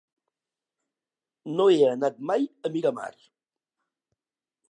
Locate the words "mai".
2.31-2.49